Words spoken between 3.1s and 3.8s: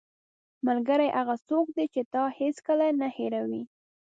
هېروي.